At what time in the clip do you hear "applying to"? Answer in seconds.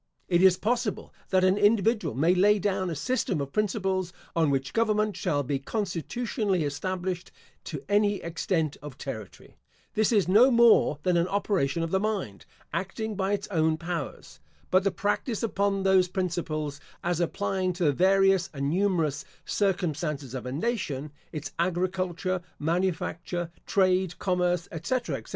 17.19-17.83